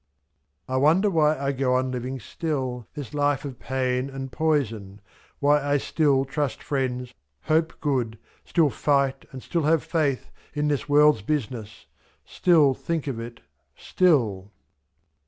I 0.67 0.77
wonder 0.77 1.11
why 1.11 1.37
I 1.37 1.51
go 1.51 1.75
on 1.75 1.91
living 1.91 2.19
still 2.19 2.87
This 2.95 3.13
life 3.13 3.45
of 3.45 3.59
pain 3.59 4.09
and 4.09 4.31
poison; 4.31 4.99
why 5.37 5.63
I 5.63 5.77
still 5.77 6.23
/ 6.23 6.23
23 6.25 6.33
Trust 6.33 6.63
friends, 6.63 7.13
hope 7.41 7.79
good, 7.81 8.17
still 8.43 8.71
fight 8.71 9.25
and 9.31 9.43
still 9.43 9.61
have 9.65 9.83
faith 9.83 10.31
In 10.55 10.69
this 10.69 10.89
world's 10.89 11.21
business— 11.21 11.85
still, 12.25 12.73
think 12.73 13.05
of 13.05 13.19
it, 13.19 13.41
still 13.75 14.49